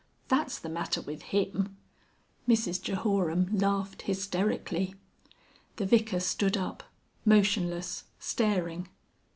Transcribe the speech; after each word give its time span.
"That's 0.29 0.57
the 0.57 0.67
matter 0.67 0.99
with 0.99 1.21
him." 1.21 1.77
Mrs 2.49 2.81
Jehoram 2.81 3.55
laughed 3.55 4.01
hysterically. 4.01 4.95
The 5.75 5.85
Vicar 5.85 6.21
stood 6.21 6.57
up, 6.57 6.81
motionless, 7.23 8.05
staring. 8.17 8.89